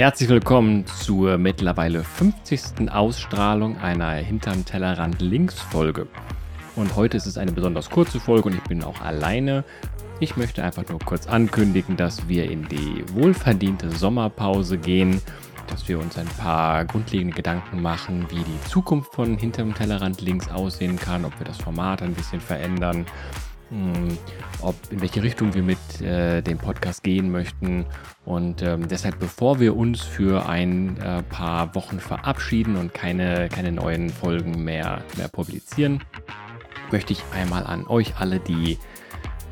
[0.00, 2.90] Herzlich willkommen zur mittlerweile 50.
[2.90, 6.06] Ausstrahlung einer Hinterm Tellerrand Links Folge.
[6.74, 9.62] Und heute ist es eine besonders kurze Folge und ich bin auch alleine.
[10.18, 15.20] Ich möchte einfach nur kurz ankündigen, dass wir in die wohlverdiente Sommerpause gehen,
[15.66, 20.50] dass wir uns ein paar grundlegende Gedanken machen, wie die Zukunft von Hinterm Tellerrand Links
[20.50, 23.04] aussehen kann, ob wir das Format ein bisschen verändern
[23.70, 24.18] hm,
[24.62, 27.86] ob in welche Richtung wir mit äh, dem Podcast gehen möchten.
[28.24, 33.72] Und ähm, deshalb, bevor wir uns für ein äh, paar Wochen verabschieden und keine, keine
[33.72, 36.00] neuen Folgen mehr, mehr publizieren,
[36.90, 38.78] möchte ich einmal an euch alle die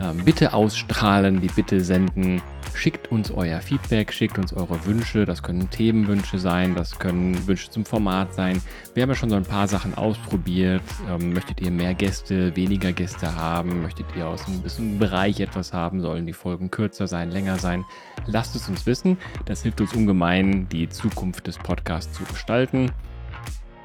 [0.00, 2.42] ähm, Bitte ausstrahlen, die Bitte senden.
[2.78, 5.24] Schickt uns euer Feedback, schickt uns eure Wünsche.
[5.24, 8.62] Das können Themenwünsche sein, das können Wünsche zum Format sein.
[8.94, 10.80] Wir haben ja schon so ein paar Sachen ausprobiert.
[11.10, 13.82] Ähm, möchtet ihr mehr Gäste, weniger Gäste haben?
[13.82, 16.00] Möchtet ihr aus einem bisschen Bereich etwas haben?
[16.00, 17.84] Sollen die Folgen kürzer sein, länger sein?
[18.26, 19.18] Lasst es uns wissen.
[19.44, 22.92] Das hilft uns ungemein, die Zukunft des Podcasts zu gestalten.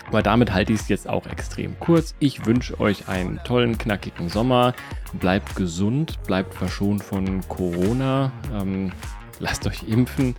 [0.08, 2.16] Aber damit halte ich es jetzt auch extrem kurz.
[2.20, 4.74] Ich wünsche euch einen tollen, knackigen Sommer.
[5.14, 8.32] Bleibt gesund, bleibt verschont von Corona.
[8.54, 8.92] Ähm,
[9.40, 10.36] lasst euch impfen.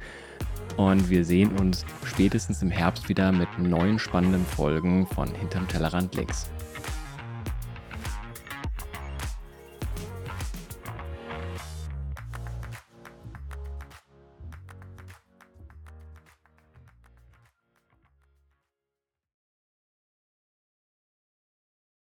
[0.77, 6.15] Und wir sehen uns spätestens im Herbst wieder mit neuen spannenden Folgen von Hinterm Tellerrand
[6.15, 6.49] links.